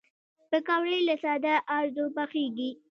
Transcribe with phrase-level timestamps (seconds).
[0.49, 2.69] پکورې له ساده آردو پخېږي